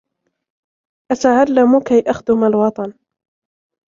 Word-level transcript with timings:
أَتُعْلَمُ 1.11 1.79
كَيْ 1.83 2.09
أَخْدُمَ 2.11 2.43
الْوَطَنَ. 2.43 2.93